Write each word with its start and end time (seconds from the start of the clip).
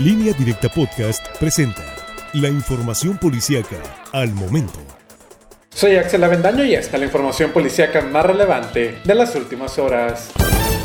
Línea 0.00 0.32
Directa 0.32 0.70
Podcast 0.70 1.26
presenta 1.38 1.82
la 2.32 2.48
información 2.48 3.18
policíaca 3.18 3.76
al 4.12 4.32
momento. 4.32 4.80
Soy 5.68 5.96
Axel 5.96 6.24
Avendaño 6.24 6.64
y 6.64 6.74
esta 6.74 6.96
es 6.96 7.00
la 7.00 7.06
información 7.06 7.50
policíaca 7.50 8.00
más 8.00 8.24
relevante 8.24 8.98
de 9.04 9.14
las 9.14 9.34
últimas 9.36 9.78
horas. 9.78 10.32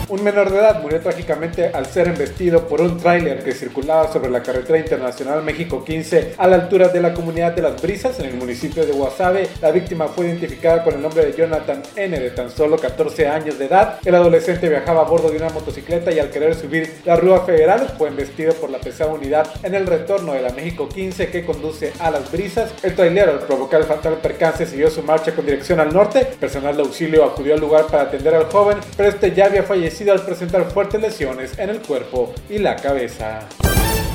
Un 0.07 0.23
menor 0.23 0.51
de 0.51 0.59
edad 0.59 0.81
murió 0.83 0.99
trágicamente 0.99 1.71
al 1.73 1.87
ser 1.87 2.07
embestido 2.07 2.67
por 2.67 2.79
un 2.79 2.99
tráiler 2.99 3.43
que 3.43 3.53
circulaba 3.53 4.11
sobre 4.13 4.29
la 4.29 4.43
carretera 4.43 4.77
internacional 4.77 5.41
México 5.41 5.83
15 5.83 6.35
a 6.37 6.47
la 6.47 6.57
altura 6.57 6.89
de 6.89 7.01
la 7.01 7.11
comunidad 7.11 7.53
de 7.53 7.63
Las 7.63 7.81
Brisas 7.81 8.19
en 8.19 8.27
el 8.27 8.35
municipio 8.35 8.85
de 8.85 8.91
Guasave. 8.91 9.47
La 9.61 9.71
víctima 9.71 10.07
fue 10.07 10.27
identificada 10.27 10.83
con 10.83 10.93
el 10.93 11.01
nombre 11.01 11.25
de 11.25 11.33
Jonathan 11.33 11.81
N 11.95 12.19
de 12.19 12.29
tan 12.29 12.51
solo 12.51 12.77
14 12.77 13.27
años 13.27 13.57
de 13.57 13.65
edad. 13.65 13.97
El 14.05 14.13
adolescente 14.13 14.69
viajaba 14.69 15.01
a 15.01 15.05
bordo 15.05 15.31
de 15.31 15.37
una 15.37 15.49
motocicleta 15.49 16.11
y 16.11 16.19
al 16.19 16.29
querer 16.29 16.53
subir 16.53 16.97
la 17.03 17.15
Rúa 17.15 17.43
Federal 17.43 17.95
fue 17.97 18.09
embestido 18.09 18.53
por 18.53 18.69
la 18.69 18.77
pesada 18.77 19.11
unidad 19.11 19.47
en 19.63 19.73
el 19.73 19.87
retorno 19.87 20.33
de 20.33 20.43
la 20.43 20.51
México 20.51 20.87
15 20.87 21.29
que 21.29 21.43
conduce 21.43 21.93
a 21.99 22.11
Las 22.11 22.31
Brisas. 22.31 22.71
El 22.83 22.93
trailero 22.93 23.31
al 23.31 23.39
provocar 23.39 23.81
el 23.81 23.87
fatal 23.87 24.17
percance 24.21 24.67
siguió 24.67 24.91
su 24.91 25.01
marcha 25.01 25.33
con 25.33 25.47
dirección 25.47 25.79
al 25.79 25.91
norte. 25.91 26.25
Personal 26.39 26.77
de 26.77 26.83
auxilio 26.83 27.25
acudió 27.25 27.55
al 27.55 27.59
lugar 27.59 27.87
para 27.87 28.03
atender 28.03 28.35
al 28.35 28.45
joven, 28.45 28.77
pero 28.95 29.09
este 29.09 29.31
ya 29.31 29.45
había 29.45 29.63
fallecido 29.63 29.94
al 30.03 30.25
presentar 30.25 30.69
fuertes 30.71 31.01
lesiones 31.01 31.57
en 31.57 31.69
el 31.69 31.79
cuerpo 31.79 32.33
y 32.49 32.59
la 32.59 32.75
cabeza. 32.75 33.47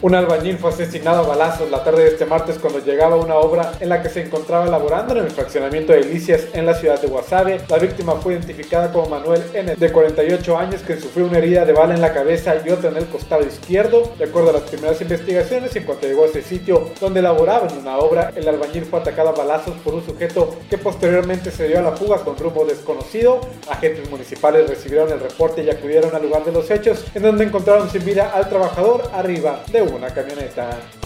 Un 0.02 0.14
albañil 0.14 0.56
fue 0.56 0.70
asesinado 0.70 1.24
a 1.24 1.26
balazos 1.26 1.70
la 1.70 1.84
tarde 1.84 2.04
de 2.04 2.08
este 2.08 2.24
martes 2.24 2.56
cuando 2.58 2.78
llegaba 2.78 3.16
a 3.16 3.18
una 3.18 3.34
obra 3.34 3.72
en 3.80 3.90
la 3.90 4.02
que 4.02 4.08
se 4.08 4.22
encontraba 4.22 4.64
laborando 4.64 5.14
en 5.14 5.26
el 5.26 5.30
fraccionamiento 5.30 5.92
de 5.92 5.98
Delicias 6.00 6.46
en 6.54 6.64
la 6.64 6.72
ciudad 6.72 6.98
de 6.98 7.06
Guasave. 7.06 7.60
La 7.68 7.76
víctima 7.76 8.14
fue 8.14 8.32
identificada 8.32 8.90
como 8.92 9.10
Manuel 9.10 9.42
N, 9.52 9.76
de 9.76 9.92
48 9.92 10.56
años, 10.56 10.80
que 10.80 10.98
sufrió 10.98 11.26
una 11.26 11.36
herida 11.36 11.66
de 11.66 11.74
bala 11.74 11.94
en 11.94 12.00
la 12.00 12.14
cabeza 12.14 12.54
y 12.64 12.70
otra 12.70 12.88
en 12.88 12.96
el 12.96 13.08
costado 13.08 13.46
izquierdo. 13.46 14.10
De 14.16 14.24
acuerdo 14.24 14.48
a 14.48 14.52
las 14.54 14.62
primeras 14.62 14.98
investigaciones, 15.02 15.76
en 15.76 15.84
cuanto 15.84 16.06
llegó 16.06 16.24
a 16.24 16.28
ese 16.28 16.40
sitio 16.40 16.88
donde 16.98 17.20
laboraba 17.20 17.68
en 17.68 17.76
una 17.76 17.98
obra, 17.98 18.32
el 18.34 18.48
albañil 18.48 18.86
fue 18.86 19.00
atacado 19.00 19.28
a 19.28 19.32
balazos 19.32 19.74
por 19.84 19.92
un 19.92 20.06
sujeto 20.06 20.56
que 20.70 20.78
posteriormente 20.78 21.50
se 21.50 21.68
dio 21.68 21.78
a 21.78 21.82
la 21.82 21.92
fuga 21.92 22.20
con 22.20 22.38
rumbo 22.38 22.64
desconocido. 22.64 23.42
Agentes 23.68 24.08
municipales 24.08 24.66
recibieron 24.66 25.12
el 25.12 25.20
reporte 25.20 25.62
y 25.62 25.68
acudieron 25.68 26.14
al 26.14 26.22
lugar 26.22 26.42
de 26.46 26.52
los 26.52 26.70
hechos, 26.70 27.04
en 27.14 27.22
donde 27.22 27.44
encontraron 27.44 27.90
sin 27.90 28.02
vida 28.02 28.30
al 28.34 28.48
trabajador 28.48 29.02
arriba 29.12 29.60
de 29.70 29.89
una 29.94 30.12
camioneta. 30.12 30.99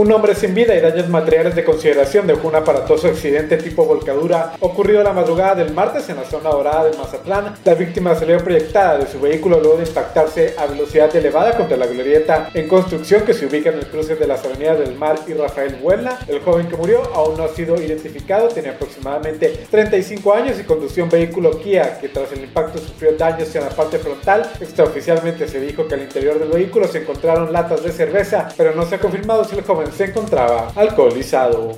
Un 0.00 0.10
hombre 0.12 0.34
sin 0.34 0.54
vida 0.54 0.74
y 0.74 0.80
daños 0.80 1.10
materiales 1.10 1.54
de 1.54 1.62
consideración 1.62 2.26
dejó 2.26 2.48
un 2.48 2.54
aparatoso 2.54 3.08
accidente 3.08 3.58
tipo 3.58 3.84
volcadura 3.84 4.54
ocurrido 4.60 5.02
la 5.02 5.12
madrugada 5.12 5.56
del 5.56 5.74
martes 5.74 6.08
en 6.08 6.16
la 6.16 6.24
zona 6.24 6.48
dorada 6.48 6.84
de 6.84 6.96
Mazatlán. 6.96 7.56
La 7.66 7.74
víctima 7.74 8.14
salió 8.14 8.38
proyectada 8.38 8.96
de 8.96 9.06
su 9.06 9.20
vehículo 9.20 9.60
luego 9.60 9.76
de 9.76 9.84
impactarse 9.84 10.54
a 10.56 10.64
velocidad 10.64 11.14
elevada 11.14 11.54
contra 11.54 11.76
la 11.76 11.86
glorieta 11.86 12.48
en 12.54 12.66
construcción 12.66 13.26
que 13.26 13.34
se 13.34 13.44
ubica 13.44 13.68
en 13.68 13.76
el 13.76 13.88
cruce 13.88 14.16
de 14.16 14.26
las 14.26 14.42
avenidas 14.42 14.78
del 14.78 14.96
Mar 14.96 15.18
y 15.26 15.34
Rafael 15.34 15.76
Buena. 15.82 16.18
El 16.28 16.40
joven 16.40 16.66
que 16.66 16.78
murió 16.78 17.02
aún 17.14 17.36
no 17.36 17.44
ha 17.44 17.48
sido 17.48 17.76
identificado, 17.76 18.48
tenía 18.48 18.70
aproximadamente 18.70 19.66
35 19.70 20.32
años 20.32 20.58
y 20.58 20.62
conducía 20.62 21.04
un 21.04 21.10
vehículo 21.10 21.60
Kia 21.60 21.98
que 22.00 22.08
tras 22.08 22.32
el 22.32 22.44
impacto 22.44 22.78
sufrió 22.78 23.12
daños 23.18 23.54
en 23.54 23.64
la 23.64 23.68
parte 23.68 23.98
frontal. 23.98 24.50
Extraoficialmente 24.62 25.46
se 25.46 25.60
dijo 25.60 25.86
que 25.86 25.96
al 25.96 26.00
interior 26.00 26.38
del 26.38 26.48
vehículo 26.48 26.88
se 26.88 27.02
encontraron 27.02 27.52
latas 27.52 27.82
de 27.82 27.92
cerveza, 27.92 28.48
pero 28.56 28.74
no 28.74 28.86
se 28.86 28.94
ha 28.94 28.98
confirmado 28.98 29.44
si 29.44 29.58
el 29.58 29.62
joven 29.62 29.89
se 29.90 30.04
encontraba 30.04 30.72
alcoholizado. 30.76 31.76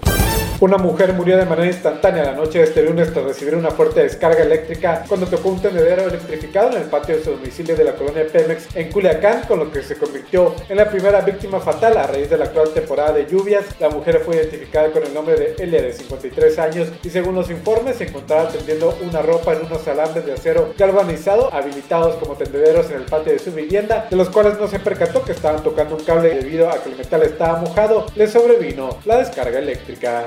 Una 0.62 0.78
mujer 0.78 1.12
murió 1.14 1.36
de 1.36 1.44
manera 1.44 1.66
instantánea 1.66 2.22
la 2.22 2.34
noche 2.34 2.58
de 2.58 2.64
este 2.66 2.84
lunes 2.84 3.12
tras 3.12 3.24
recibir 3.24 3.56
una 3.56 3.72
fuerte 3.72 4.04
descarga 4.04 4.44
eléctrica 4.44 5.02
cuando 5.08 5.26
tocó 5.26 5.48
un 5.48 5.60
tendedero 5.60 6.02
electrificado 6.04 6.70
en 6.70 6.82
el 6.84 6.88
patio 6.88 7.16
de 7.16 7.24
su 7.24 7.32
domicilio 7.32 7.74
de 7.74 7.82
la 7.82 7.94
colonia 7.96 8.24
Pemex 8.32 8.68
en 8.76 8.92
Culiacán, 8.92 9.42
con 9.48 9.58
lo 9.58 9.72
que 9.72 9.82
se 9.82 9.96
convirtió 9.96 10.54
en 10.68 10.76
la 10.76 10.88
primera 10.88 11.20
víctima 11.22 11.58
fatal 11.58 11.96
a 11.96 12.06
raíz 12.06 12.30
de 12.30 12.38
la 12.38 12.44
actual 12.44 12.68
temporada 12.72 13.12
de 13.12 13.26
lluvias. 13.26 13.64
La 13.80 13.88
mujer 13.88 14.20
fue 14.24 14.36
identificada 14.36 14.92
con 14.92 15.02
el 15.02 15.12
nombre 15.12 15.34
de 15.34 15.56
Elia, 15.58 15.82
de 15.82 15.92
53 15.94 16.56
años, 16.60 16.92
y 17.02 17.10
según 17.10 17.34
los 17.34 17.50
informes 17.50 17.96
se 17.96 18.04
encontraba 18.04 18.48
tendiendo 18.48 18.96
una 19.02 19.20
ropa 19.20 19.54
en 19.54 19.66
unos 19.66 19.88
alambres 19.88 20.24
de 20.24 20.34
acero 20.34 20.74
galvanizado 20.78 21.52
habilitados 21.52 22.14
como 22.22 22.34
tendederos 22.34 22.88
en 22.88 22.98
el 22.98 23.06
patio 23.06 23.32
de 23.32 23.40
su 23.40 23.50
vivienda, 23.50 24.06
de 24.08 24.14
los 24.14 24.30
cuales 24.30 24.60
no 24.60 24.68
se 24.68 24.78
percató 24.78 25.24
que 25.24 25.32
estaban 25.32 25.64
tocando 25.64 25.96
un 25.96 26.04
cable 26.04 26.28
debido 26.28 26.70
a 26.70 26.80
que 26.80 26.90
el 26.90 26.98
metal 26.98 27.22
estaba 27.24 27.58
mojado, 27.58 28.06
le 28.14 28.28
sobrevino 28.28 29.00
la 29.04 29.18
descarga 29.18 29.58
eléctrica. 29.58 30.26